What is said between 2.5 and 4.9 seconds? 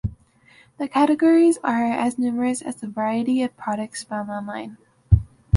as the variety of products found online.